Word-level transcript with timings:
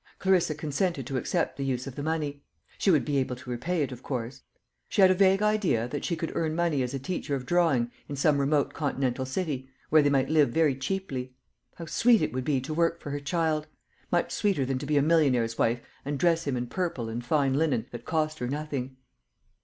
Clarissa 0.17 0.55
consented 0.55 1.05
to 1.05 1.15
accept 1.15 1.57
the 1.57 1.63
use 1.63 1.85
of 1.85 1.93
the 1.93 2.01
money. 2.01 2.41
She 2.79 2.89
would 2.89 3.05
be 3.05 3.17
able 3.19 3.35
to 3.35 3.49
repay 3.51 3.83
it, 3.83 3.91
of 3.91 4.01
course. 4.01 4.41
She 4.89 4.99
had 5.03 5.11
a 5.11 5.13
vague 5.13 5.43
idea 5.43 5.87
that 5.89 6.03
she 6.03 6.15
could 6.15 6.31
earn 6.35 6.55
money 6.55 6.81
as 6.81 6.95
a 6.95 6.97
teacher 6.97 7.35
of 7.35 7.45
drawing 7.45 7.91
in 8.09 8.15
some 8.15 8.39
remote 8.39 8.73
continental 8.73 9.27
city, 9.27 9.69
where 9.91 10.01
they 10.01 10.09
might 10.09 10.27
live 10.27 10.49
very 10.49 10.73
cheaply. 10.75 11.35
How 11.75 11.85
sweet 11.85 12.23
it 12.23 12.33
would 12.33 12.45
be 12.45 12.59
to 12.61 12.73
work 12.73 12.99
for 12.99 13.11
her 13.11 13.19
child! 13.19 13.67
much 14.11 14.31
sweeter 14.31 14.65
than 14.65 14.79
to 14.79 14.87
be 14.87 14.97
a 14.97 15.03
millionaire's 15.03 15.59
wife 15.59 15.81
and 16.03 16.17
dress 16.17 16.45
him 16.47 16.57
in 16.57 16.65
purple 16.65 17.07
and 17.07 17.23
fine 17.23 17.53
linen 17.53 17.85
that 17.91 18.03
cost 18.03 18.39
her 18.39 18.47
nothing. 18.47 18.97